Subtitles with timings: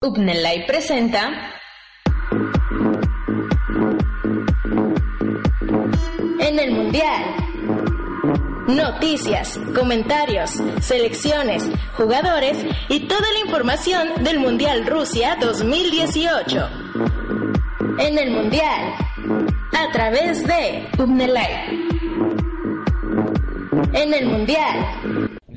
[0.00, 1.52] Upnelay presenta
[6.38, 7.34] En el Mundial.
[8.68, 16.68] Noticias, comentarios, selecciones, jugadores y toda la información del Mundial Rusia 2018.
[17.98, 18.94] En el Mundial.
[19.72, 21.88] A través de Upnelay.
[23.94, 24.97] En el Mundial.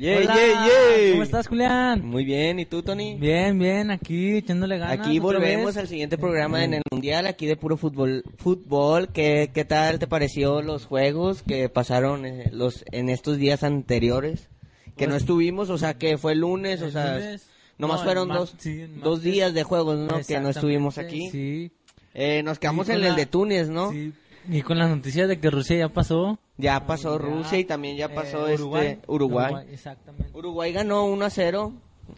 [0.02, 1.10] Yeah, Hola, yeah, yeah.
[1.12, 2.04] ¿Cómo estás, Julián?
[2.04, 3.14] Muy bien, ¿y tú, Tony?
[3.14, 4.98] Bien, bien, aquí echándole ganas.
[4.98, 8.24] Aquí volvemos al siguiente programa en el Mundial, aquí de puro fútbol.
[8.36, 13.62] Fútbol, ¿qué, qué tal te pareció los juegos que pasaron eh, los en estos días
[13.62, 14.48] anteriores?
[14.96, 17.46] Que no Pues- estuvimos, o sea, que fue el lunes, o sea, lunes.
[17.78, 20.20] nomás No, fueron dos, sí, dos días de juegos, ¿no?
[20.26, 21.30] Que no estuvimos aquí.
[21.30, 21.70] Sí.
[22.12, 23.92] Eh, nos quedamos Sí, en el de Túnez, ¿no?
[23.92, 24.12] Sí.
[24.48, 26.38] Y con las noticias de que Rusia ya pasó.
[26.58, 29.66] Ya pasó Rusia y también ya pasó eh, este Uruguay.
[29.70, 30.30] Exactamente.
[30.36, 31.72] Uruguay ganó 1 a 0,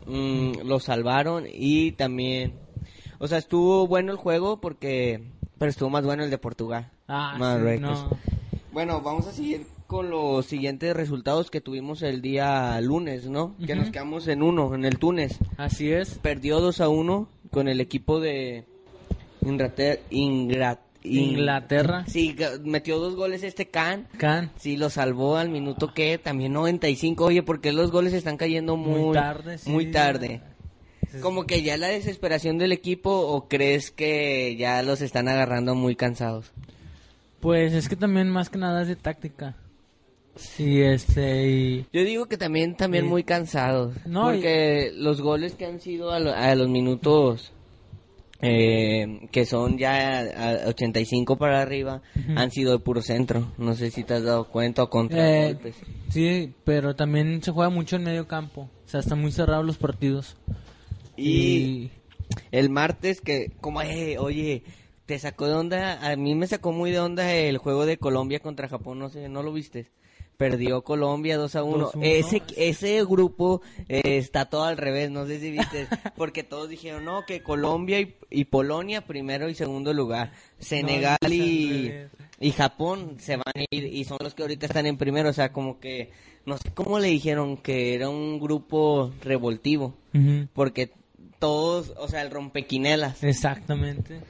[0.06, 2.54] mm, lo salvaron y también,
[3.18, 5.22] o sea, estuvo bueno el juego porque,
[5.58, 6.90] pero estuvo más bueno el de Portugal.
[7.08, 8.10] Ah, sí, no.
[8.72, 13.54] Bueno, vamos a seguir con los siguientes resultados que tuvimos el día lunes, ¿no?
[13.64, 15.38] Que nos quedamos en uno, en el Túnez.
[15.58, 16.18] Así es.
[16.18, 18.64] Perdió 2 a 1 con el equipo de
[19.42, 20.00] Inglaterra.
[20.10, 22.04] Ingrat- In- Inglaterra.
[22.08, 24.08] Sí, metió dos goles este Can.
[24.18, 24.50] Can.
[24.58, 27.24] Sí, lo salvó al minuto que también 95.
[27.26, 29.70] Oye, porque los goles están cayendo muy, Muy tarde, sí.
[29.70, 30.40] Muy tarde.
[31.20, 35.94] Como que ya la desesperación del equipo o crees que ya los están agarrando muy
[35.94, 36.50] cansados.
[37.40, 39.54] Pues es que también más que nada es de táctica.
[40.58, 41.86] Y este, y...
[41.92, 43.10] Yo digo que también también Sí.
[43.10, 43.94] muy cansados.
[44.06, 47.52] No, porque los goles que han sido a, lo- a los minutos
[48.44, 52.02] eh, que son ya a 85 para arriba
[52.36, 53.52] han sido de puro centro.
[53.58, 55.18] No sé si te has dado cuenta o contra
[55.48, 55.76] Eh, golpes.
[56.10, 58.68] sí, pero también se juega mucho en medio campo.
[58.84, 60.36] O sea, están muy cerrados los partidos.
[61.16, 61.90] Y
[62.50, 64.62] el martes que, como, eh, oye,
[65.06, 68.40] te sacó de onda, a mí me sacó muy de onda el juego de Colombia
[68.40, 69.86] contra Japón, no sé, ¿no lo viste?
[70.36, 71.92] Perdió Colombia 2 a 1.
[71.92, 71.98] 2-1.
[72.02, 75.86] Ese, ese grupo eh, está todo al revés, no sé si viste,
[76.16, 80.32] porque todos dijeron, no, que Colombia y, y Polonia primero y segundo lugar.
[80.58, 81.92] Senegal No, y,
[82.40, 85.32] y Japón se van a ir y son los que ahorita están en primero, o
[85.32, 86.10] sea, como que,
[86.46, 89.94] no sé cómo le dijeron que era un grupo revoltivo
[90.52, 90.92] porque
[91.38, 93.22] todos, o sea, el rompequinelas.
[93.22, 94.20] Exactamente.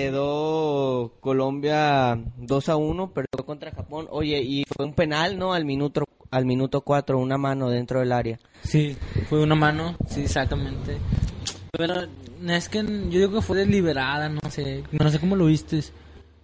[0.00, 4.06] Quedó Colombia 2 a 1, perdió contra Japón.
[4.10, 5.54] Oye, y fue un penal, ¿no?
[5.54, 8.38] Al minuto al minuto 4, una mano dentro del área.
[8.62, 8.94] Sí,
[9.30, 10.98] fue una mano, sí, exactamente.
[11.72, 12.02] Pero
[12.46, 15.80] es que yo digo que fue deliberada, no sé, no sé cómo lo viste.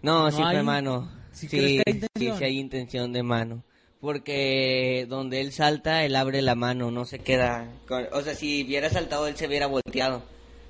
[0.01, 0.55] No, ¿No sí hay?
[0.57, 1.11] fue mano.
[1.33, 3.63] ¿Sí Sí, hay sí, hay intención de mano.
[4.01, 7.69] Porque donde él salta, él abre la mano, no se queda.
[7.87, 10.23] con- o sea, si hubiera saltado, él se hubiera volteado.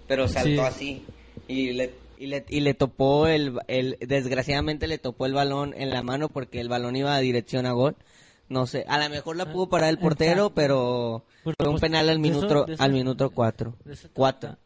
[0.09, 0.59] Pero saltó Sí.
[0.59, 1.05] así.
[1.47, 3.99] Y le, y le, y le topó el, el.
[4.01, 7.73] Desgraciadamente le topó el balón en la mano porque el balón iba a dirección a
[7.73, 7.97] gol.
[8.49, 12.09] No sé, a lo mejor la pudo parar el portero, pero fue un pues, penal
[12.09, 13.75] al minuto, al minuto cuatro.
[14.13, 14.57] Cuatro.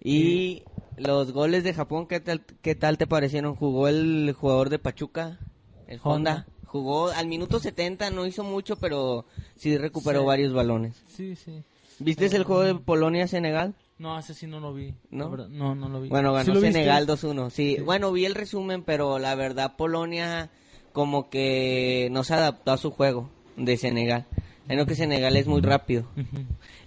[0.00, 0.62] Y
[0.96, 3.56] los goles de Japón, ¿qué tal, qué tal te parecieron?
[3.56, 5.40] ¿Jugó el jugador de Pachuca?
[5.88, 6.44] El Honda.
[6.44, 6.46] Honda.
[6.66, 10.26] Jugó al minuto 70, no hizo mucho, pero sí recuperó Sí.
[10.26, 10.94] varios balones.
[11.08, 11.64] Sí, sí.
[11.98, 13.74] ¿Viste el juego de Polonia-Senegal?
[14.02, 14.92] No, ese sí no lo vi.
[15.10, 15.30] ¿No?
[15.30, 16.08] verdad, No, no lo vi.
[16.08, 16.60] Bueno, ¿Sí ganó?
[16.60, 17.50] Senegal 2-1.
[17.50, 17.76] Sí.
[17.84, 20.50] bueno, vi el resumen, pero la verdad Polonia
[20.92, 24.26] como que no se adaptó a su juego de Senegal.
[24.66, 26.04] Creo que Senegal es muy rápido.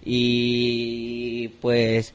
[0.04, 2.14] Y pues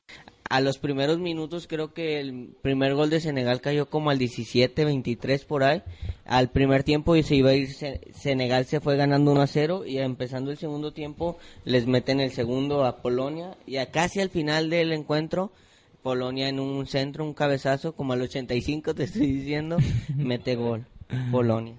[0.50, 4.84] a los primeros minutos creo que el primer gol de Senegal cayó como al 17,
[4.84, 5.82] 23 por ahí.
[6.26, 9.46] Al primer tiempo y se iba a ir Se- Senegal se fue ganando 1 a
[9.46, 14.20] 0 y empezando el segundo tiempo les meten el segundo a Polonia y a casi
[14.20, 15.52] al final del encuentro
[16.02, 19.76] Polonia en un centro, un cabezazo como al 85 te estoy diciendo,
[20.16, 20.84] mete gol
[21.30, 21.74] Polonia.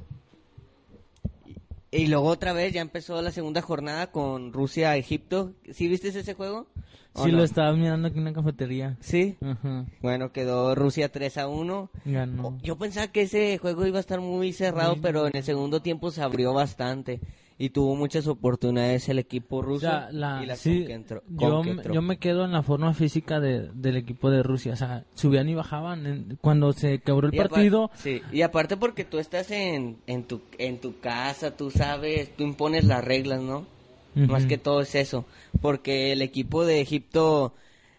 [1.94, 5.52] Y luego otra vez ya empezó la segunda jornada con Rusia-Egipto.
[5.74, 6.68] ¿Sí viste ese juego?
[7.14, 7.40] ¿O Sí, no?
[7.40, 8.96] lo estaba mirando aquí en la cafetería.
[9.02, 9.36] Sí.
[9.42, 9.86] Ajá.
[10.02, 11.90] Bueno, quedó Rusia 3 a 1.
[12.06, 12.48] Ganó.
[12.48, 15.82] Oh, Yo pensaba que ese juego iba a estar muy cerrado, pero en el segundo
[15.82, 17.20] tiempo se abrió bastante.
[17.58, 21.94] y tuvo muchas oportunidades el equipo O ruso sea, la, y las sí, conquistó- yo,
[21.94, 24.74] yo me quedo en la forma física de, del equipo de Rusia.
[24.74, 26.08] O sea, subían y bajaban.
[26.08, 30.24] en- cuando se quebró el Y partido, sí, y aparte porque tú estás en, en,
[30.24, 33.68] tu, en tu casa, tú sabes, tú impones las reglas, ¿no?
[34.16, 35.26] Más que todo es eso.
[35.62, 37.54] Porque el equipo de Egipto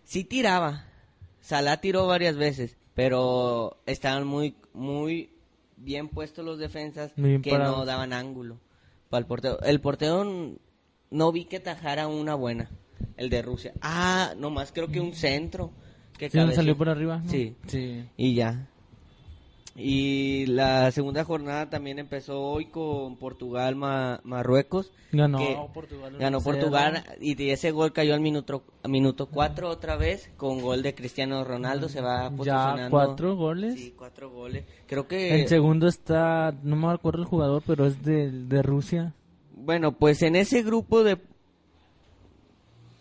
[0.04, 0.86] sí tiraba.
[1.40, 5.30] Salah tiró varias veces, pero estaban muy, muy
[5.76, 8.58] bien puestos los defensas que no daban ángulo
[9.12, 9.60] para el portero.
[9.60, 10.56] El portero
[11.10, 12.70] no vi que tajara una buena,
[13.18, 13.74] el de Rusia.
[13.82, 15.70] Ah, nomás creo que un centro.
[16.16, 17.18] Que ¿sí salió por arriba?
[17.18, 17.30] ¿no?
[17.30, 17.54] Sí.
[17.66, 18.04] Sí.
[18.16, 18.68] Y ya.
[19.74, 24.92] Y la segunda jornada también empezó hoy con Portugal, Ma- Marruecos.
[25.12, 26.16] Ganó que Portugal.
[26.18, 26.44] Ganó 1-0.
[26.44, 31.42] Portugal y ese gol cayó al minuto minuto 4 otra vez con gol de Cristiano
[31.44, 31.88] Ronaldo.
[31.88, 32.82] Se va posicionando.
[32.82, 33.74] Ya cuatro goles.
[33.80, 34.64] Sí, cuatro goles.
[34.86, 35.40] Creo que...
[35.40, 39.14] El segundo está, no me acuerdo el jugador, pero es de, de Rusia.
[39.54, 41.18] Bueno, pues en ese grupo de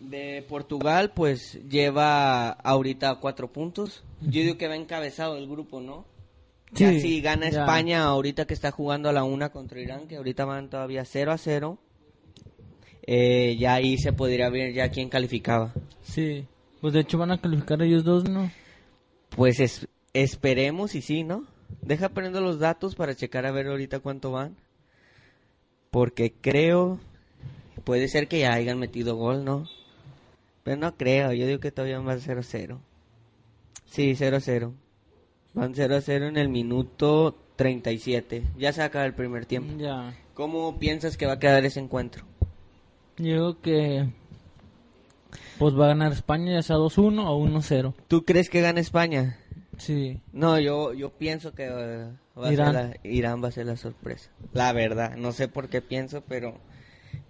[0.00, 4.02] de Portugal, pues lleva ahorita cuatro puntos.
[4.20, 6.04] Yo digo que va encabezado el grupo, ¿no?
[6.72, 7.60] Ya si gana ya.
[7.60, 11.32] España ahorita que está jugando a la una contra Irán, que ahorita van todavía 0
[11.32, 11.78] a 0,
[13.06, 15.72] eh, ya ahí se podría ver ya quién calificaba.
[16.02, 16.46] Sí.
[16.80, 18.50] Pues de hecho van a calificar ellos dos, ¿no?
[19.36, 21.44] Pues es- esperemos y sí, ¿no?
[21.82, 24.56] Deja poniendo los datos para checar a ver ahorita cuánto van.
[25.90, 27.00] Porque creo,
[27.84, 29.68] puede ser que ya hayan metido gol, ¿no?
[30.64, 32.78] Pero no creo, yo digo que todavía van 0-0.
[33.86, 34.72] Sí, 0-0.
[35.54, 38.42] Van 0-0 en el minuto 37.
[38.58, 39.74] Ya se acaba el primer tiempo.
[39.78, 40.14] Ya.
[40.34, 42.24] ¿Cómo piensas que va a quedar ese encuentro?
[43.18, 44.08] Yo que
[45.58, 47.94] pues va a ganar España ya sea 2-1 o 1-0.
[48.08, 49.38] ¿Tú crees que gana España?
[49.78, 50.20] Sí.
[50.32, 52.08] No, yo, yo pienso que eh,
[52.38, 52.72] va a Irán.
[52.74, 54.30] ser la- Irán va a ser la sorpresa.
[54.52, 56.58] La verdad, no sé por qué pienso, pero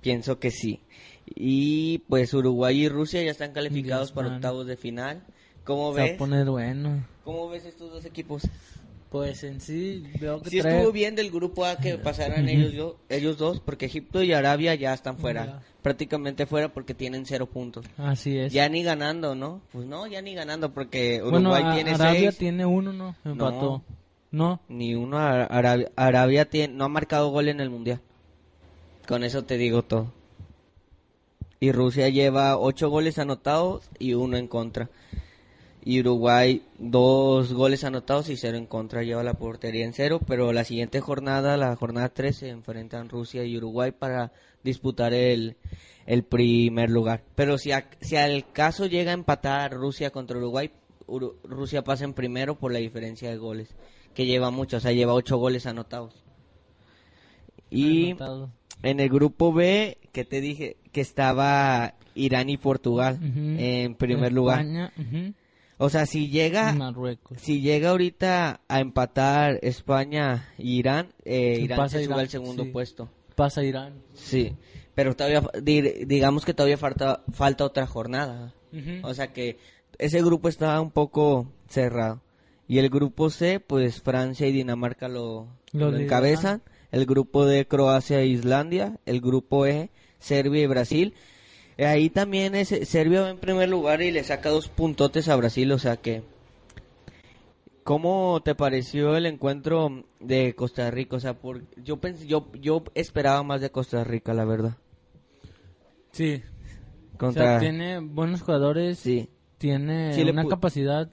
[0.01, 0.81] pienso que sí.
[1.27, 4.37] Y pues Uruguay y Rusia ya están calificados Ya para están.
[4.39, 5.23] octavos de final.
[5.65, 6.15] ¿Cómo Se va ves?
[6.15, 7.05] a poner bueno.
[7.25, 8.43] ¿Cómo ves estos dos equipos?
[9.11, 10.75] Pues en sí veo que Si trae...
[10.77, 14.75] estuvo bien del grupo A que pasaran ellos, yo- ellos dos, porque Egipto y Arabia
[14.75, 15.63] ya están fuera.
[15.83, 17.85] Prácticamente fuera porque tienen cero puntos.
[17.99, 18.53] Así es.
[18.53, 19.61] Ya ni ganando, ¿no?
[19.73, 22.39] Pues no, ya ni ganando porque Uruguay bueno, a- tiene Arabia seis.
[22.39, 23.15] tiene uno, ¿no?
[23.25, 23.83] Empató.
[24.31, 24.61] No.
[24.69, 25.19] Ni uno.
[25.19, 28.01] Ara- Arabia, Arabia tiene, no ha marcado gol en el mundial.
[29.07, 30.11] Con eso te digo todo.
[31.61, 34.89] Y Rusia lleva ocho goles anotados y uno en contra.
[35.85, 39.03] Y Uruguay dos goles anotados y cero en contra.
[39.03, 40.21] Lleva la portería en cero.
[40.27, 44.33] Pero la siguiente jornada, la jornada 13, se enfrentan Rusia y Uruguay para
[44.63, 45.57] disputar el,
[46.07, 47.25] el primer lugar.
[47.35, 50.71] Pero si, a- si al caso llega a empatar Rusia contra Uruguay,
[51.09, 53.75] Uru- Rusia pasa en primero por la diferencia de goles.
[54.15, 56.23] Que lleva mucho, o sea, lleva ocho goles anotados.
[57.71, 58.51] Y Anotado.
[58.83, 63.19] en el grupo B, que te dije que estaba Irán y Portugal
[63.59, 64.61] en primer lugar.
[64.61, 65.33] España, ujú.
[65.85, 67.39] O sea, si llega, Marruecos.
[67.41, 72.21] si llega ahorita a empatar España y Irán, eh, Sí, Irán pasa se sube Irán,
[72.21, 72.71] al segundo sí.
[72.71, 73.09] puesto.
[73.35, 73.95] Pasa Irán.
[74.15, 74.55] Sí,
[74.95, 78.55] pero todavía, di- digamos que todavía falta, falta otra jornada.
[79.03, 79.59] O sea que
[79.99, 82.21] ese grupo está un poco cerrado.
[82.69, 86.63] Y el grupo C, pues Francia y Dinamarca lo, Lo lo encabezan.
[86.91, 88.99] El grupo D, Croacia e Islandia.
[89.05, 91.15] El grupo E, Serbia y Brasil.
[91.77, 95.37] Eh, Ahí también es, Serbia va en primer lugar y le saca dos puntotes a
[95.37, 95.71] Brasil.
[95.73, 96.23] O sea que...
[97.85, 101.17] ¿Cómo te pareció el encuentro de Costa Rica?
[101.17, 104.77] O sea, por, yo, pensé, yo, yo esperaba más de Costa Rica, la verdad.
[106.13, 106.43] Sí.
[107.17, 107.43] Contra...
[107.43, 109.01] O sea, tiene buenos jugadores.
[109.01, 109.29] Sí.
[109.59, 111.11] Tiene Sí le una capacidad,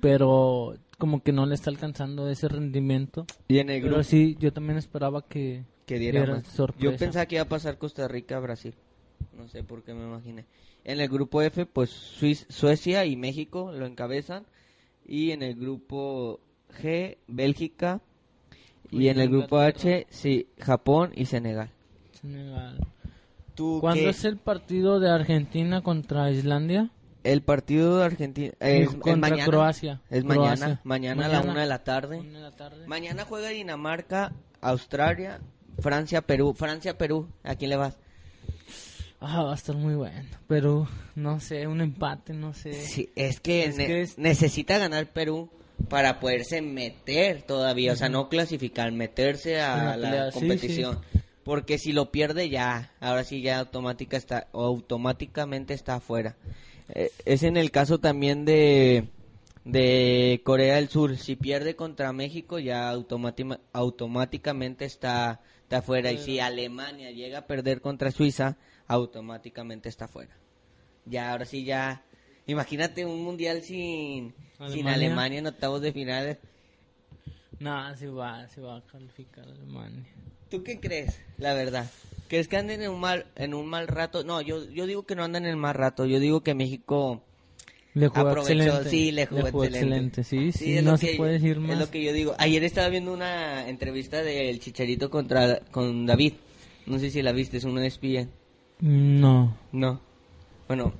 [0.00, 3.26] pero como que no le está alcanzando ese rendimiento.
[3.48, 3.96] Y en el grupo...
[3.96, 6.46] Pero sí, yo también esperaba que, que diera diera más.
[6.48, 6.84] sorpresa.
[6.84, 8.74] Yo pensaba que iba a pasar Costa Rica a Brasil.
[9.36, 10.44] No sé por qué me imaginé.
[10.84, 14.44] En el grupo F, pues Suiz- Suecia y México lo encabezan.
[15.06, 16.40] Y en el grupo
[16.82, 18.00] G, Bélgica.
[18.90, 19.58] Y en el grupo.
[19.58, 21.70] H, sí, Japón y Senegal.
[22.20, 22.78] Senegal.
[23.54, 24.10] ¿Tú ¿Cuándo qué?
[24.10, 26.90] es el partido de Argentina contra Islandia?
[27.22, 29.44] El partido de Argentina es, es contra mañana.
[29.44, 30.00] Croacia.
[30.08, 30.56] Es mañana.
[30.56, 30.80] Croacia.
[30.84, 32.18] Mañana a la una de la tarde.
[32.18, 32.86] Una de la tarde.
[32.86, 35.40] Mañana juega Dinamarca, Australia,
[35.80, 36.54] Francia, Perú.
[36.54, 37.28] Francia, Perú.
[37.44, 37.98] ¿A quién le vas?
[39.20, 40.28] Ah, va a estar muy bueno.
[40.48, 42.72] Pero, no sé, un empate, no sé.
[42.72, 45.50] Sí, es que, Es ne- que es- necesita ganar Perú
[45.88, 51.00] para poderse meter todavía, o sea, no clasificar, meterse a la la pelea, sí, competición.
[51.44, 56.36] Porque si lo pierde ya, ahora sí ya automática está, automáticamente está afuera.
[56.88, 59.08] Eh, es en el caso también de,
[59.64, 61.16] de Corea del Sur.
[61.16, 62.90] Si pierde contra México ya
[63.72, 66.10] automáticamente está está fuera.
[66.12, 68.56] Y si Alemania llega a perder contra Suiza,
[68.90, 70.36] automáticamente está fuera.
[71.06, 72.02] Ya, ahora sí, ya.
[72.46, 74.94] Imagínate un mundial sin sin Alemania.
[74.94, 76.38] Alemania en octavos de finales.
[77.60, 80.04] No, sí va, sí va a calificar Alemania.
[80.50, 81.18] ¿Tú qué crees?
[81.38, 81.88] La verdad.
[82.28, 84.24] ¿Crees que anden en un mal, en un mal rato?
[84.24, 86.06] No, yo, yo digo que no andan en mal rato.
[86.06, 87.22] Yo digo que México
[87.94, 88.52] Le jugó aprovechó.
[88.62, 88.90] excelente.
[88.90, 90.24] Sí, le jugó, excelente.
[90.24, 91.78] Sí, sí, es no se puede decir Es más.
[91.78, 92.34] lo que yo digo.
[92.38, 96.34] Ayer estaba viendo una entrevista del Chicharito contra con David.
[96.86, 98.30] No sé si la viste, es uno de ESPN.
[98.80, 99.56] No.
[99.72, 100.00] No.
[100.68, 100.92] Bueno,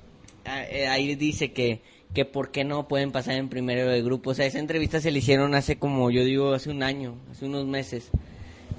[0.45, 1.81] eh, ahí dice que,
[2.13, 4.31] que por qué no pueden pasar en primero de grupo.
[4.31, 7.45] O sea, esa entrevista se le hicieron hace como, yo digo, hace un año, hace
[7.45, 8.09] unos meses.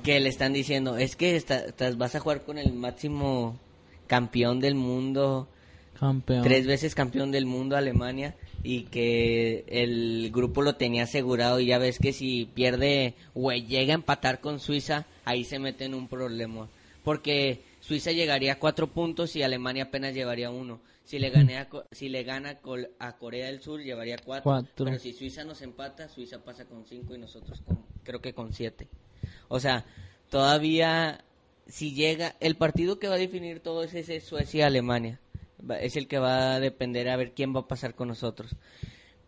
[0.03, 3.57] Que le están diciendo, es que estás- vas a jugar con el máximo
[4.09, 5.49] campeón del mundo,
[5.99, 6.43] Campeón.
[6.43, 11.79] tres veces campeón del mundo Alemania y que el grupo lo tenía asegurado y ya
[11.79, 16.09] ves que si pierde o llega a empatar con Suiza, ahí se mete en un
[16.09, 16.69] problema.
[17.05, 20.81] Porque Suiza llegaría a cuatro puntos y Alemania apenas llevaría uno.
[21.05, 24.45] Si le, a Co- si le gana col- a Corea del Sur, llevaría cuatro.
[24.45, 24.85] Cuatro.
[24.87, 28.53] Pero si Suiza nos empata, Suiza pasa con cinco y nosotros con, creo que con
[28.55, 28.87] siete.
[29.49, 29.85] O sea,
[30.31, 31.25] todavía
[31.67, 35.21] si llega, el partido que va a definir todo es ese Suecia-Alemania.
[35.81, 38.55] Es el que va a depender a ver quién va a pasar con nosotros.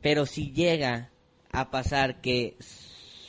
[0.00, 1.11] Pero si llega
[1.50, 2.56] a pasar que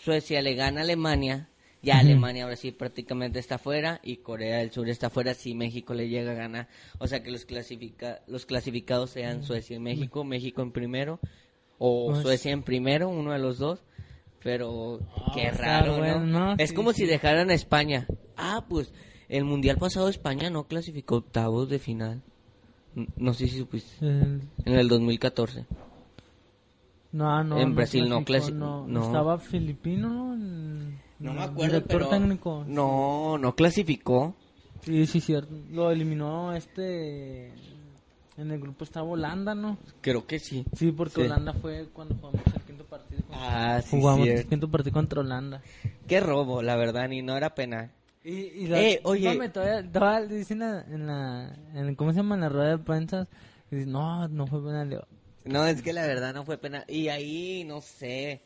[0.04, 1.50] Suecia le gana a Alemania,
[1.86, 2.00] ya.
[2.00, 6.10] Alemania ahora sí prácticamente está fuera y Corea del Sur está fuera si México le
[6.10, 6.68] llega a ganar.
[7.00, 11.20] O sea que los, clasifica los clasificados sean Suecia y México, México en primero
[11.78, 13.84] o Pues- Suecia en primero, uno de los dos.
[14.44, 16.40] Pero Ah, qué raro, bueno, ¿no?
[16.52, 16.56] ¿no?
[16.60, 17.02] Es Sí, como sí.
[17.02, 18.06] si dejaran a España.
[18.38, 18.94] Ah, pues
[19.28, 22.22] el mundial pasado España no clasificó octavos de final.
[23.18, 24.06] No sé si supiste.
[24.06, 25.66] El- En el 2014.
[27.12, 27.58] No, no.
[27.60, 28.88] En Brasil no clasificó, clasi- no.
[28.88, 29.06] no.
[29.06, 30.36] Estaba filipino,
[31.20, 32.10] No me el acuerdo, Director pero...
[32.10, 32.64] técnico.
[32.68, 34.36] No, no clasificó.
[34.82, 35.54] Sí, sí, cierto.
[35.72, 37.48] Lo eliminó este.
[38.38, 39.78] En el grupo estaba Holanda, ¿no?
[40.02, 40.66] Creo que sí.
[40.76, 41.22] Sí, porque Sí.
[41.22, 43.24] Holanda fue cuando jugamos el quinto partido.
[43.32, 44.50] Ah, sí, jugamos el cierto.
[44.50, 45.62] quinto partido contra Holanda.
[46.08, 47.92] Qué robo, la verdad, ni no era penal.
[48.24, 48.32] Y,
[48.66, 49.30] y Eh, oye.
[49.30, 52.36] Espérame, todavía, todavía dicen en la, en ¿Cómo se llama?
[52.36, 53.28] En la rueda de prensa.
[53.72, 55.06] dicen, no, no fue penal.
[55.46, 56.84] No, es que la verdad no fue penal.
[56.90, 58.42] Y ahí, no sé,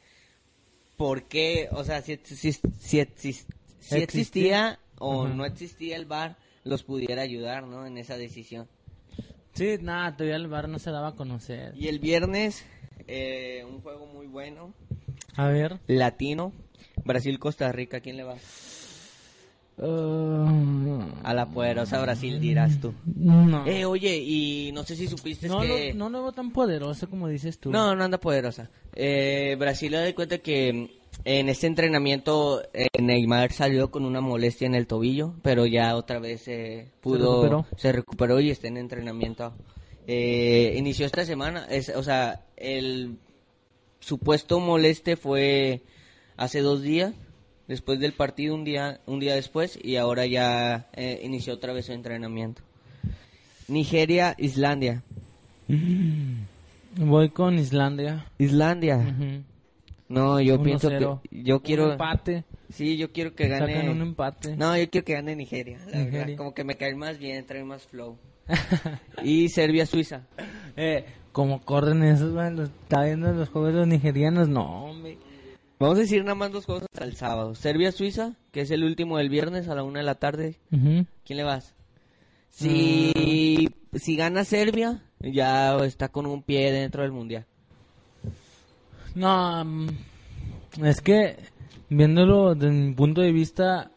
[1.00, 3.46] por qué, o sea, si, si, si, si exis-
[3.80, 4.80] si Existía.
[4.98, 7.86] o no existía el VAR, los pudiera ayudar, ¿no?
[7.88, 8.68] En esa decisión.
[9.54, 11.74] Sí, nada, todavía el bar no se daba a conocer.
[11.78, 12.66] Y el viernes,
[13.08, 14.74] eh, un juego muy bueno,
[15.38, 15.80] A ver.
[15.88, 16.52] latino,
[17.06, 18.36] Brasil-Costa Rica, ¿quién le va?
[19.82, 22.94] Uh, A la poderosa Brasil, dirás tú.
[23.06, 23.66] no.
[23.66, 25.94] Eh, oye, y no sé si supiste no, que...
[25.94, 27.72] no lo veo tan poderoso como dices tú.
[27.72, 28.70] No, no anda poderosa.
[28.94, 34.68] Eh, Brasil da de cuenta que en este entrenamiento eh, Neymar salió con una molestia
[34.68, 37.66] en el tobillo, pero ya otra vez eh, pudo, recuperó?
[37.78, 39.54] se recuperó y está en entrenamiento.
[40.08, 43.18] Eh, inició esta semana, es, o sea, el
[44.00, 45.84] supuesto moleste fue
[46.36, 47.14] hace dos días,
[47.70, 51.86] después del partido un día, un día después y ahora ya eh, inició otra vez
[51.86, 52.62] su entrenamiento.
[53.70, 55.04] Nigeria, Islandia.
[56.98, 58.26] Voy con Islandia.
[58.38, 58.98] Islandia.
[58.98, 59.44] Ujú.
[60.10, 60.64] No, yo 1-0.
[60.64, 62.44] pienso que yo Un quiero empate.
[62.74, 64.56] Sí, yo quiero que gane Sacan un empate.
[64.58, 66.20] No, yo quiero que gane Nigeria, la Nigeria.
[66.22, 68.18] verdad, como que me cae más bien, trae más flow.
[69.24, 70.24] y Serbia Suiza.
[70.76, 75.18] eh, como corren esos, los- está viendo los juegos de los nigerianos, no, hombre.
[75.80, 77.56] Vamos a decir nada más dos cosas al sábado.
[77.56, 80.58] Serbia Suiza, que es el último del viernes a la una de la tarde.
[80.70, 81.74] ¿Quién le vas?
[82.50, 83.98] Si Mm.
[83.98, 87.46] si gana Serbia, ya está con un pie dentro del mundial.
[89.16, 89.66] No,
[90.84, 91.38] es que
[91.90, 93.92] viéndolo desde mi punto de vista,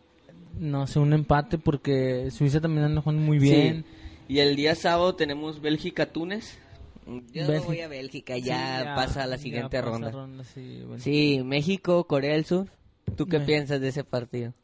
[0.58, 3.84] no sé, un empate porque Suiza también anda jugando muy bien.
[4.28, 4.34] Sí.
[4.34, 6.58] Y el día sábado tenemos Bélgica-Túnez.
[7.06, 7.66] Yo Bélgica.
[7.66, 10.44] voy a Bélgica, Sí, ya, pasa a la ya siguiente pasa ronda.
[10.44, 11.02] sí, bueno.
[11.02, 12.68] Sí, México, Corea del Sur.
[13.16, 14.54] ¿Tú qué piensas de ese partido?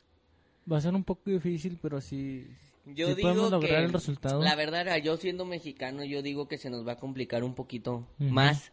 [0.70, 2.46] Va a ser un poco difícil, pero sí,
[2.86, 4.42] Yo sí digo podemos lograr que el resultado.
[4.42, 8.06] la verdad, yo siendo mexicano, yo digo que se nos va a complicar un poquito
[8.20, 8.30] Ujú.
[8.30, 8.70] más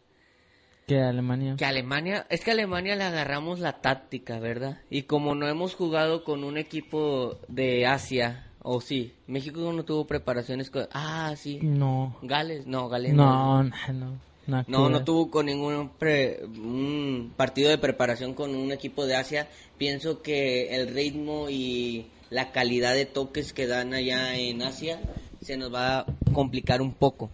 [0.86, 1.56] Que Alemania.
[1.56, 2.26] que Alemania.
[2.30, 4.80] Es que a Alemania le agarramos la táctica, ¿verdad?
[4.88, 10.06] Y como no hemos jugado con un equipo de Asia, o sí, México no tuvo
[10.08, 10.88] preparaciones con...
[10.92, 11.60] Ah, sí.
[11.62, 14.18] No, Gales, no, Gales no, no, no.
[14.48, 15.04] No, no ver.
[15.04, 19.48] tuvo con ningún pre- un partido de preparación con un equipo de Asia.
[19.78, 25.00] Pienso que el ritmo y la calidad de toques que dan allá en Asia
[25.40, 27.30] se nos va a complicar un poco.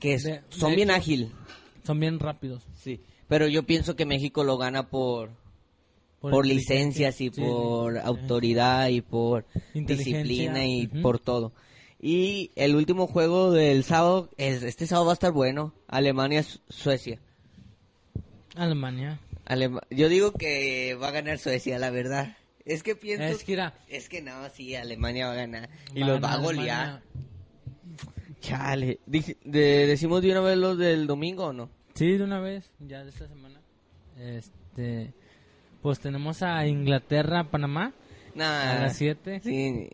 [0.00, 1.30] Que es- De- son de bien ágil,
[1.84, 2.62] Son bien rápidos.
[2.74, 3.00] sí.
[3.28, 5.30] Pero yo pienso que México lo gana por
[6.30, 8.00] por, licencias y sí, por sí.
[8.04, 11.52] autoridad y por disciplina y por todo.
[12.00, 17.20] Y el último juego del sábado, es- este sábado va a estar bueno, Alemania-Suecia.
[18.56, 19.18] Alemania.
[19.46, 22.36] Alema- Yo digo que va a ganar Suecia, la verdad.
[22.64, 23.24] Es que pienso...
[23.24, 25.68] Es que Es que no, sí, Alemania va a ganar.
[25.94, 26.80] Y va los va a golear.
[26.80, 27.02] Alemania.
[28.40, 29.00] Chale.
[29.06, 31.70] De- ¿Decimos de una vez los del domingo o no?
[31.94, 33.60] Sí, de una vez, ya de esta semana.
[34.18, 35.12] Este,
[35.82, 37.92] pues tenemos a Inglaterra, Panamá,
[38.34, 38.72] Nah.
[38.72, 39.40] a las 7.
[39.44, 39.88] Sí.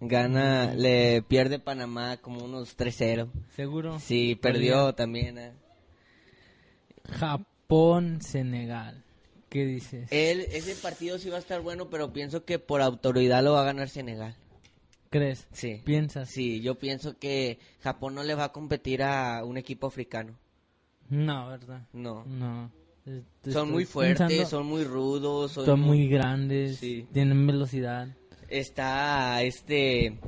[0.00, 3.30] Gana, le pierde Panamá como unos 3-0.
[3.56, 3.98] Seguro.
[4.00, 5.38] Sí, perdió también.
[5.38, 5.52] eh.
[7.10, 9.02] Japón, Senegal.
[9.48, 10.08] ¿Qué dices?
[10.12, 13.62] Él, ese partido sí va a estar bueno, pero pienso que por autoridad lo va
[13.62, 14.36] a ganar Senegal.
[15.10, 15.46] ¿Crees?
[15.52, 15.80] Sí.
[15.86, 16.28] ¿Piensas?
[16.28, 20.34] Sí, yo pienso que Japón no le va a competir a un equipo africano.
[21.08, 21.86] No, ¿verdad?
[21.94, 22.24] No.
[22.26, 22.70] No.
[23.08, 25.52] Es- te Son muy fuertes, pensando- son muy rudos.
[25.52, 27.06] Son, son muy grandes, Sí.
[27.12, 28.08] tienen velocidad.
[28.48, 30.18] Está este...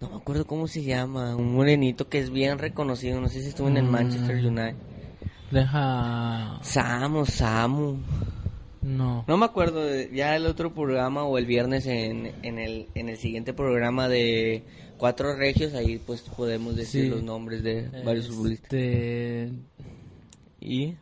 [0.00, 1.34] No me acuerdo cómo se llama.
[1.36, 3.20] Un morenito que es bien reconocido.
[3.20, 3.90] No sé si estuvo en el Mm.
[3.90, 4.74] Manchester United.
[5.50, 6.58] Deja...
[6.62, 7.96] Samu, Samu.
[8.82, 9.24] No.
[9.26, 13.08] No me acuerdo, de- ya el otro programa o el viernes en, en, el, en
[13.08, 14.62] el siguiente programa de
[14.98, 17.08] Cuatro Regios, ahí pues podemos decir Sí.
[17.10, 18.72] los nombres de varios futbolistas.
[18.72, 19.50] Este...
[20.60, 20.94] ¿Y?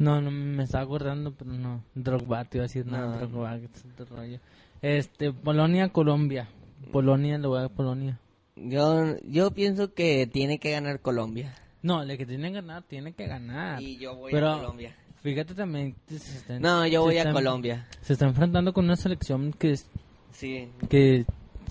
[0.00, 1.84] No, no me estaba acordando, pero no.
[1.94, 3.20] Drogba, te iba a decir nada.
[3.20, 3.26] No.
[3.28, 4.40] Drogba, que es otro rollo.
[4.82, 6.48] Este, Polonia, Colombia.
[6.90, 8.18] Polonia, le voy a Polonia.
[8.56, 11.54] Yo, yo pienso que tiene que ganar Colombia.
[11.82, 13.80] No, el que tiene que ganar, tiene que ganar.
[13.82, 14.96] Y yo voy Pero, a Colombia.
[15.22, 15.94] Fíjate también.
[16.08, 17.86] se No, yo voy a Colombia.
[18.00, 19.86] Se está enfrentando con una selección que, es-
[20.32, 20.68] Sí.
[20.88, 21.26] que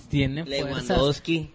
[0.08, 0.88] tiene fuerzas.
[0.88, 1.50] Lewandowski.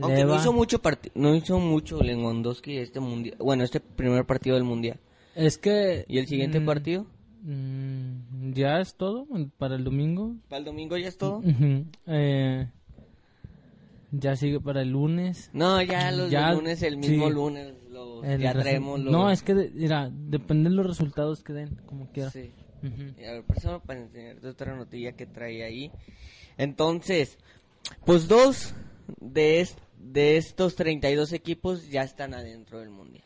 [0.00, 0.80] Aunque Leva- no hizo mucho
[1.14, 4.98] no hizo mucho Lewandowski este mundial, bueno, este primer partido del mundial.
[5.38, 6.04] Es que...
[6.08, 7.06] ¿Y el siguiente mm, partido?
[7.42, 9.26] mm, ya es todo
[9.56, 10.34] para el domingo.
[10.48, 11.42] ¿Para el domingo ya es todo?
[12.06, 12.66] Eh,
[14.10, 15.50] ya sigue para el lunes.
[15.52, 17.32] No, ya los Ya, lunes, el mismo sí.
[17.34, 19.12] lunes, los, El ya traemos los...
[19.12, 22.30] No, es que, de- mira, depende de los resultados que den, como quiera.
[22.30, 22.50] Sí.
[22.82, 23.20] Ujú.
[23.20, 25.90] Y a ver, persona para enseñarte otra notilla que trae ahí.
[26.56, 27.38] Entonces,
[28.04, 28.74] pues dos
[29.20, 33.24] de, es- de estos 32 equipos ya están adentro del mundial.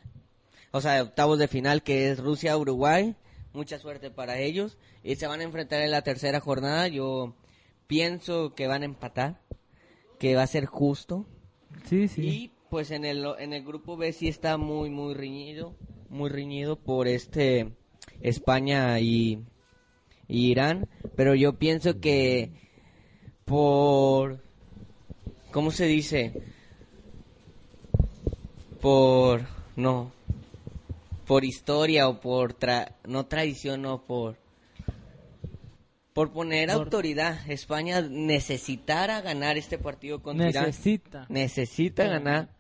[0.73, 3.15] O sea, octavos de final que es Rusia-Uruguay.
[3.53, 4.79] Mucha suerte para ellos.
[5.05, 6.89] Y se van a enfrentar en la tercera jornada.
[6.89, 7.35] Yo
[7.87, 9.41] pienso que van a empatar.
[10.19, 11.27] Que va a ser justo.
[11.85, 12.23] Sí, sí.
[12.23, 15.75] Y pues en el, en el grupo B sí está muy, muy riñido,
[16.09, 17.73] muy riñido por este
[18.23, 19.45] España y,
[20.27, 22.51] y Irán, pero yo pienso que
[23.45, 24.41] por,
[25.51, 26.33] ¿cómo se dice?
[28.81, 29.43] Por,
[29.77, 30.13] no,
[31.33, 34.37] por historia o por, tra- no tradición, no, por,
[36.13, 37.39] por poner Por- autoridad.
[37.51, 40.67] España necesitara ganar este partido contra Irán.
[40.67, 41.25] Necesita.
[41.31, 42.51] Necesita ganar.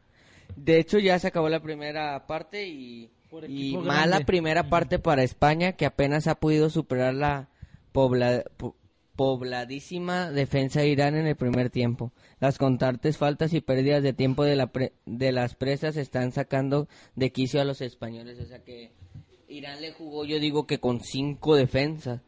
[0.56, 3.10] De hecho, ya se acabó la primera parte y,
[3.46, 4.24] y mala grande.
[4.24, 7.50] primera parte para España, que apenas ha podido superar la
[7.92, 8.74] pobla- po-
[9.16, 12.12] pobladísima defensa de Irán en el primer tiempo.
[12.40, 16.88] Las constantes faltas y pérdidas de tiempo de, la pre- de las presas están sacando
[17.16, 18.38] de quicio a los españoles.
[18.40, 18.92] O sea que
[19.48, 22.20] Irán le jugó, yo digo que con cinco defensas.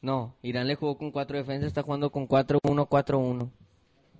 [0.00, 3.50] No, Irán le jugó con cuatro defensas, está jugando con 4-1-4-1.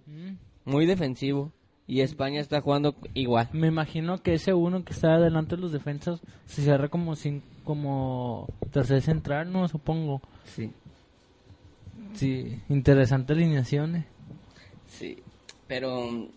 [0.07, 0.33] Mm.
[0.65, 1.53] Muy defensivo.
[1.89, 3.49] Y España está jugando igual.
[3.53, 7.43] Me imagino que ese uno que está delante de los defensas se cierra como sin,
[7.65, 10.23] como tercer central, no supongo.
[10.45, 10.71] Sí.
[12.15, 14.05] Sí, interesante alineaciones.
[14.89, 15.19] Sí.
[15.67, 16.29] Pero mm,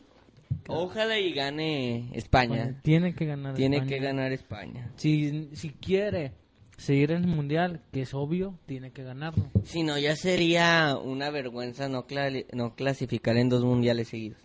[0.68, 2.80] ojalá y gane España.
[2.84, 3.56] Tiene que ganar.
[3.56, 3.90] Tiene España.
[3.90, 4.92] que ganar España.
[4.96, 6.32] Si, si quiere
[6.78, 9.50] seguir en el mundial, que es obvio, tiene que ganarlo.
[9.64, 14.40] Si no, ya sería una vergüenza no, cla- no clasificar en dos mundiales seguidos.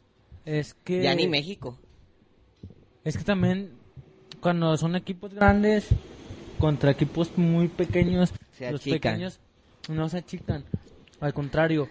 [0.45, 1.79] Es que Ya ni México.
[3.05, 3.71] Es que también
[4.40, 5.87] cuando son equipos grandes
[6.59, 9.40] contra equipos muy pequeños, Se los pequeños
[9.88, 10.64] no se achican.
[11.20, 11.88] Al contrario,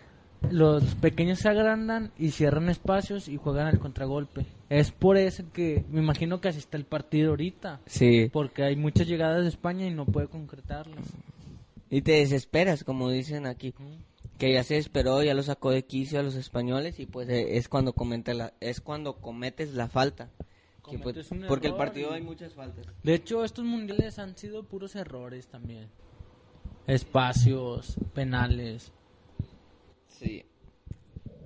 [0.51, 4.45] los pequeños se agrandan y cierran espacios y juegan al contragolpe.
[4.69, 7.81] Es por eso que me imagino que así está el partido ahorita.
[7.85, 8.29] Sí.
[8.31, 11.05] Porque hay muchas llegadas de España y no puede concretarlas.
[11.89, 13.73] Y te desesperas, como dicen aquí.
[14.37, 17.57] Que ya se esperó, ya lo sacó de quicio a los españoles y pues eh,
[17.57, 20.29] es cuando comete la, es cuando cometes la falta.
[20.89, 22.85] Que, pues, porque el partido y- hay muchas faltas.
[23.03, 25.87] De hecho, estos mundiales han sido puros errores también.
[26.87, 28.91] Espacios, penales.
[30.19, 30.43] Sí.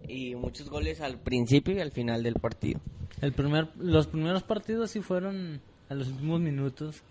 [0.07, 2.79] Y muchos goles al principio y al final del partido.
[3.21, 7.01] El primer, los primeros partidos sí fueron a los últimos minutos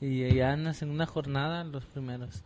[0.00, 2.42] y ya en la segunda jornada los primeros.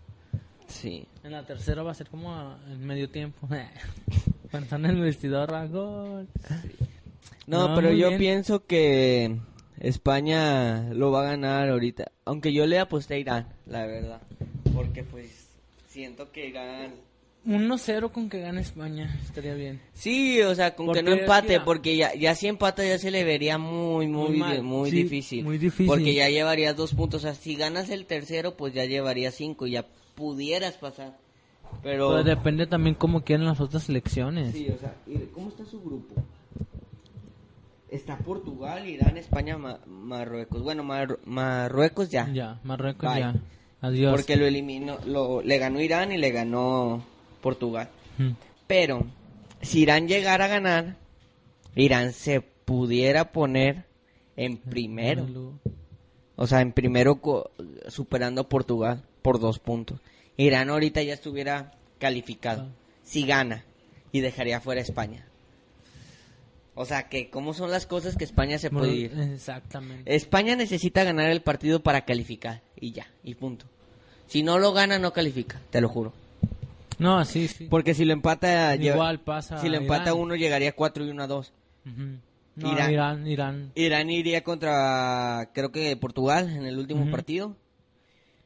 [0.67, 1.07] Sí.
[1.23, 3.49] En la tercera va a ser como en medio tiempo.
[4.51, 6.29] Cuando en el vestidor, a gol.
[7.47, 8.19] No, No, pero yo bien.
[8.19, 9.39] pienso que
[9.81, 12.13] España lo va a ganar ahorita.
[12.25, 14.21] Aunque yo le aposté a Irán, la verdad.
[14.75, 15.49] Porque pues
[15.89, 16.93] siento que Irán...
[17.47, 19.81] 1-0 con que gane España, estaría bien.
[19.95, 23.11] Sí, o sea, con que no empate, que- porque ya, ya si empata ya se
[23.11, 25.45] le vería muy, muy, Muy sí, difícil.
[25.45, 25.87] muy difícil.
[25.87, 27.23] Porque ya llevarías dos puntos.
[27.23, 31.17] O sea, si ganas el tercero, pues ya llevarías cinco y ya pudieras pasar.
[31.83, 32.11] Pero...
[32.11, 34.53] Pero depende también cómo quieren las otras selecciones.
[34.55, 36.15] Sí, o sea, ¿y ¿cómo está su grupo?
[37.91, 40.63] Está Portugal, Irán, España, Ma- Marruecos.
[40.63, 42.29] Bueno, Mar- Marruecos ya.
[42.33, 43.21] Ya, Marruecos Bye.
[43.21, 43.35] ya.
[43.83, 44.13] Adiós.
[44.13, 47.03] Porque lo eliminó, lo, le ganó Irán y le ganó
[47.43, 47.91] Portugal.
[48.17, 48.31] Mm.
[48.67, 49.07] Pero,
[49.61, 50.97] si Irán llegara a ganar,
[51.75, 53.85] Irán se pudiera poner
[54.37, 55.27] en primero.
[56.37, 57.21] O sea, en primero
[57.89, 60.01] superando a Portugal por dos puntos.
[60.39, 62.63] Irán ahorita ya estuviera calificado.
[62.63, 62.75] Ah.
[63.05, 63.65] Si gana.
[64.11, 65.27] Y dejaría fuera a España.
[66.75, 69.19] O sea, que cómo son las cosas que España se puede ir.
[69.35, 70.15] Exactamente.
[70.15, 72.63] España necesita ganar el partido para calificar.
[72.79, 73.67] Y ya, y punto.
[74.27, 76.13] Si no lo gana, no califica, te lo juro.
[77.03, 77.67] No, sí, sí.
[77.69, 78.75] Porque si lo empata...
[78.77, 80.19] lleva- Igual pasa Si lo empata Irán.
[80.19, 81.53] uno, llegaría 4 y 1 a 2.
[81.87, 82.03] Ujú.
[82.57, 82.91] No, Irán.
[82.93, 83.27] Irán.
[83.27, 87.57] Irán, Irán iría contra, creo que Portugal en el último partido.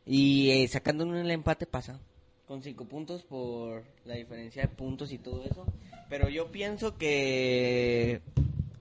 [0.07, 1.99] Y eh, sacando un el empate pasa.
[2.47, 5.67] Con cinco puntos por la diferencia de puntos y todo eso.
[6.09, 8.21] Pero yo pienso que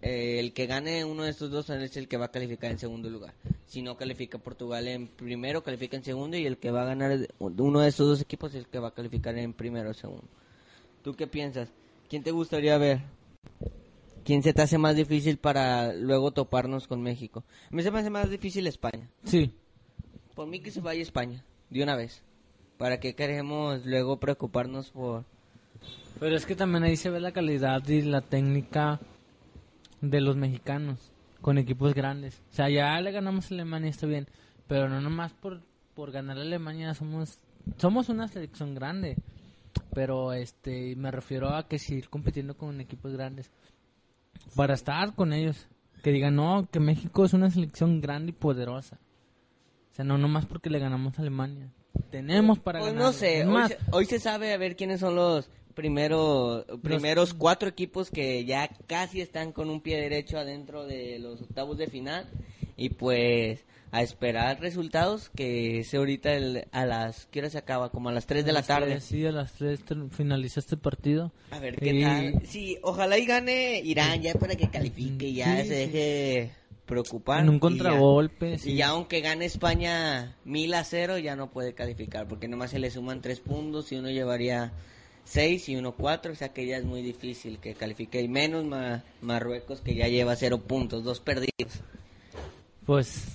[0.03, 2.77] eh, el que gane uno de estos dos es el que va a calificar en
[2.77, 3.33] segundo lugar.
[3.65, 6.37] Si no califica Portugal en primero, califica en segundo.
[6.37, 8.89] Y el que va a ganar uno de estos dos equipos es el que va
[8.89, 10.27] a calificar en primero o segundo.
[11.03, 11.69] ¿Tú qué piensas?
[12.09, 13.01] ¿Quién te gustaría ver?
[14.23, 17.43] ¿Quién se te hace más difícil para luego toparnos con México?
[17.71, 19.09] A mí se me hace más difícil España.
[19.23, 19.53] Sí.
[20.33, 22.23] Por mí que se vaya España, de una vez.
[22.77, 25.25] ¿Para qué queremos luego preocuparnos por...
[26.19, 28.99] Pero es que también ahí se ve la calidad y la técnica
[30.01, 31.11] de los mexicanos
[31.45, 32.41] con equipos grandes.
[32.49, 34.27] O sea, ya le ganamos a Alemania, está bien.
[34.65, 35.61] Pero no nomás por,
[35.93, 37.37] por ganar a Alemania somos
[37.77, 39.15] somos una selección grande.
[39.93, 43.51] Pero este me refiero a que seguir compitiendo con equipos grandes.
[44.55, 45.67] Para estar con ellos.
[46.01, 48.97] Que digan, no, que México es una selección grande y poderosa.
[49.91, 51.69] O sea, no nomás porque le ganamos a Alemania.
[52.09, 53.07] Tenemos para Pues ganar.
[53.07, 57.33] no sé, hoy más, se, hoy se sabe a ver quiénes son los primeros, primeros
[57.33, 61.87] cuatro equipos que ya casi están con un pie derecho adentro de los octavos de
[61.87, 62.27] final.
[62.77, 67.27] Y pues a esperar resultados que sé ahorita el- a las...
[67.27, 67.91] ¿Qué hora se acaba?
[67.91, 68.99] Como a las 3 de la tarde.
[68.99, 69.79] Sí, a las 3
[70.11, 71.31] finaliza este partido.
[71.51, 72.41] A ver qué Y- tal.
[72.45, 75.91] Sí, ojalá y gane Irán ya para que califique y ya Sí, se sí.
[75.91, 76.51] deje
[76.85, 77.39] preocupar.
[77.43, 78.75] En un y ya- contragolpe, Y sí.
[78.75, 82.91] ya aunque gane España mil a cero, ya no puede calificar, porque nomás se le
[82.91, 84.73] suman tres puntos y uno llevaría
[85.25, 88.63] seis y uno cuatro, o sea que ya es muy difícil que califique, y menos
[88.63, 91.81] Ma- Marruecos que ya lleva cero puntos, dos perdidos.
[92.85, 93.25] Pues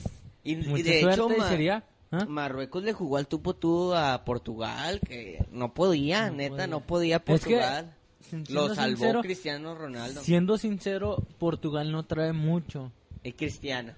[0.44, 1.84] Y, de hecho, Ma- sería.
[2.12, 2.24] ¿ah?
[2.28, 6.66] Marruecos le jugó al tupo tú a Portugal, que no podía, No neta, podía.
[6.68, 7.26] no podía Es que,
[7.56, 7.94] Portugal.
[8.20, 10.20] siendo Lo salvó sincero, Cristiano Ronaldo.
[10.22, 12.92] Siendo sincero, Portugal no trae mucho.
[13.24, 13.92] Es Cristiano.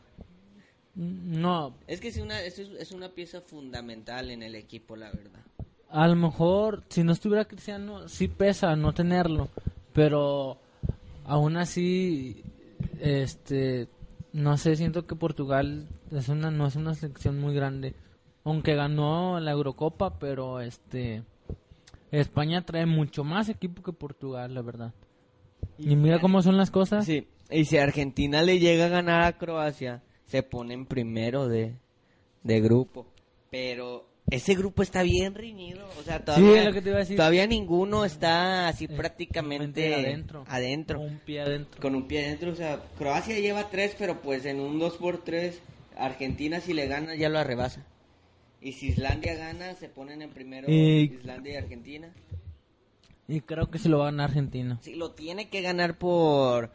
[0.95, 5.41] No, Es que es una, es, es una pieza fundamental en el equipo, la verdad.
[5.93, 9.49] A lo mejor si no estuviera Cristiano, sí pesa no tenerlo.
[9.93, 10.57] Pero
[11.25, 12.43] aún así,
[12.99, 13.89] este,
[14.33, 17.95] no sé, siento que Portugal es una, no es una selección muy grande.
[18.45, 21.23] Aunque ganó la Eurocopa, pero este,
[22.11, 24.95] España trae mucho más equipo que Portugal, la verdad.
[25.79, 27.05] Y mira cómo son las cosas.
[27.05, 31.77] Sí, y si Argentina le llega a ganar a Croacia, se pone en primero de,
[32.43, 33.07] de grupo.
[33.51, 37.01] Pero ese grupo está bien reñido, o sea, todavía, es lo que te iba a
[37.01, 37.17] decir.
[37.17, 40.45] todavía ninguno está así Eh, prácticamente adentro.
[40.49, 41.01] adentro.
[41.01, 41.81] Un pie adentro.
[41.81, 45.23] Con un pie adentro, o sea, Croacia lleva tres, pero pues en un 2 por
[45.23, 45.61] 3
[45.97, 47.85] Argentina si le gana ya lo arrebasa.
[48.61, 52.09] Y si Islandia gana, se ponen en primero Y- Islandia y Argentina.
[53.29, 54.79] Y creo que se lo va a ganar Argentina.
[54.83, 56.71] Sí, lo tiene que ganar por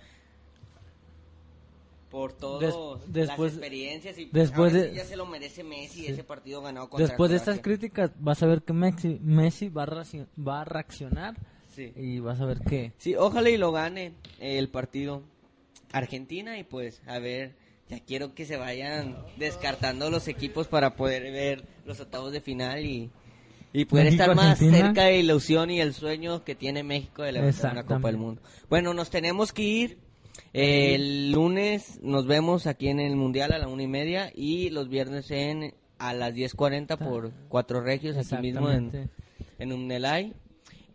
[2.09, 6.07] por todo Des- después- las experiencias y después de- sí ya se lo merece Messi
[6.07, 9.83] ese partido ganado contra Después de estas críticas, vas a ver que Messi, Messi va,
[9.83, 10.03] a
[10.47, 11.35] va a reaccionar
[11.75, 11.91] Sí.
[11.95, 12.93] y vas a ver que...
[12.97, 15.21] Sí, ojalá y lo gane el partido
[15.91, 17.55] Argentina y pues a ver,
[17.89, 22.85] ya quiero que se vayan descartando los equipos para poder ver los octavos de final
[22.85, 23.09] y,
[23.73, 24.85] y poder México, estar más Argentina.
[24.87, 28.17] cerca de la ilusión y el sueño que tiene México de levantar una Copa del
[28.17, 28.41] Mundo.
[28.69, 29.97] Bueno, nos tenemos que ir.
[30.53, 34.89] El lunes nos vemos aquí en el Mundial a la una y media y los
[34.89, 39.09] viernes en a las 10.40 por Cuatro Regios, aquí mismo en,
[39.59, 40.33] en Umnelay.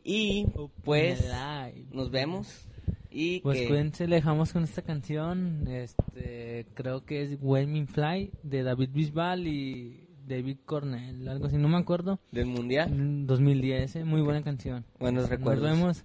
[0.04, 0.46] Y
[0.84, 1.86] pues Umnelay.
[1.92, 2.66] nos vemos.
[3.10, 5.66] Y Pues que- cuídense, le dejamos con esta canción.
[5.68, 11.68] Este, creo que es Wayne Fly de David Bisbal y David Cornell, algo así, no
[11.68, 12.18] me acuerdo.
[12.30, 12.90] del Mundial.
[12.90, 14.84] Mm, 2010, eh, muy buena canción.
[14.98, 15.68] Buenos recuerdos.
[15.68, 16.04] Nos vemos.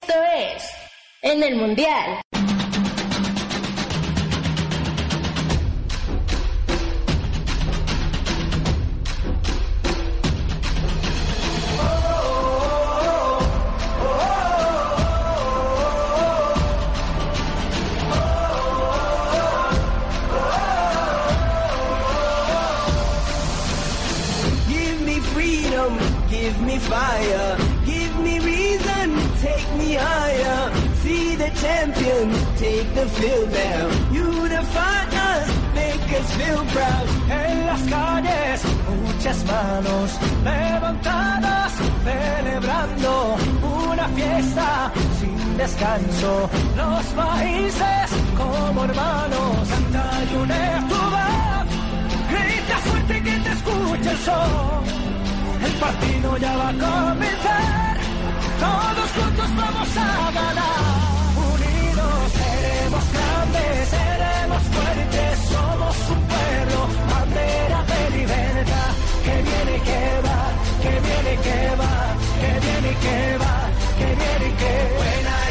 [0.00, 0.14] Esto
[0.56, 0.62] es
[1.22, 2.20] En el Mundial.
[39.22, 43.36] Muchas manos levantadas, celebrando
[43.92, 46.50] una fiesta sin descanso.
[46.76, 51.68] Los países como hermanos, canta y une tu voz.
[52.32, 54.82] Grita fuerte que te escuche el sol.
[55.66, 57.96] El partido ya va a comenzar.
[58.58, 60.82] Todos juntos vamos a ganar.
[61.52, 69.01] Unidos seremos grandes, seremos fuertes, somos un pueblo, bandera de libertad.
[69.22, 70.38] Que viene que va,
[70.82, 71.92] que viene que va,
[72.40, 73.54] que viene que va,
[73.96, 75.41] que viene que When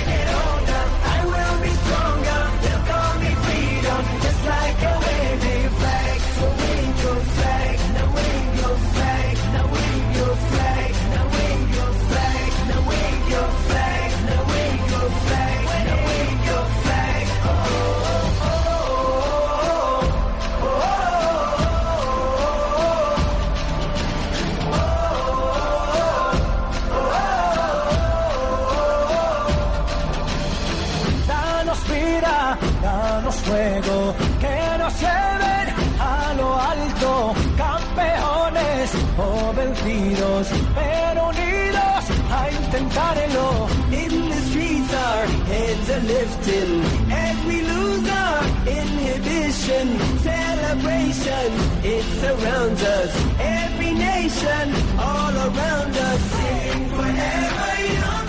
[46.22, 49.88] heads lifting as we lose our inhibition.
[50.20, 51.50] Celebration,
[51.84, 53.12] it surrounds us.
[53.40, 54.66] Every nation,
[55.00, 58.28] all around us, sing forever young.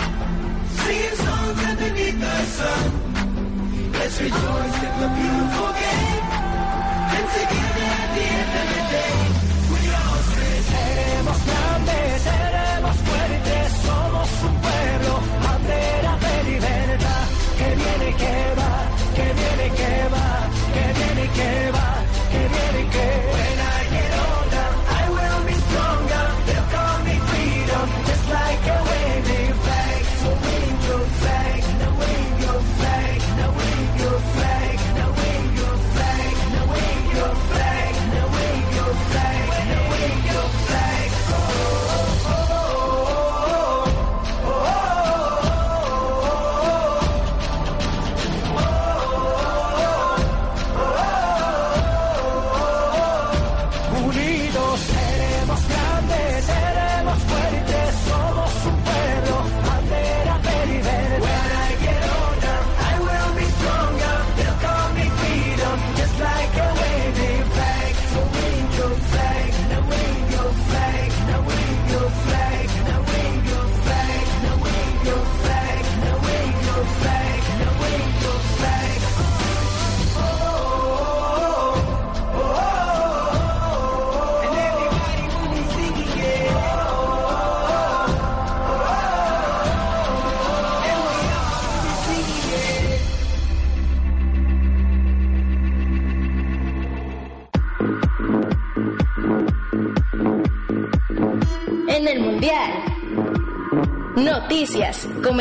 [0.81, 3.91] Singing songs underneath the sun.
[3.93, 6.23] Let's rejoice in the beautiful game.
[7.15, 9.22] And together at the end of the day,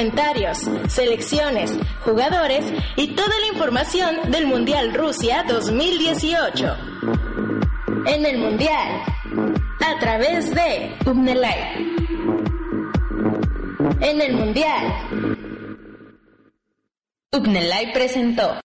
[0.02, 2.64] comentarios, selecciones, jugadores
[2.96, 6.76] y toda la información del Mundial Rusia 2018.
[8.06, 9.00] En el Mundial.
[9.80, 11.94] A través de Umnelay.
[14.00, 14.92] En el Mundial.
[17.30, 18.60] Upnelay presentó.